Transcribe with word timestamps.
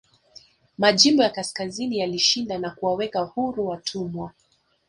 Majimbo 0.77 1.23
ya 1.23 1.29
kaskazini 1.29 1.99
yalishinda 1.99 2.57
na 2.57 2.69
kuwaweka 2.71 3.19
huru 3.19 3.67
watumwa 3.67 4.31